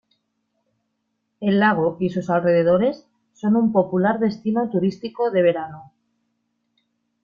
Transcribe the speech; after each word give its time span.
El 1.41 1.59
lago 1.59 1.97
y 1.99 2.09
sus 2.09 2.31
alrededores 2.31 3.05
son 3.33 3.55
un 3.55 3.71
popular 3.71 4.17
destino 4.19 4.67
turístico 4.67 5.29
de 5.29 5.43
verano. 5.43 5.93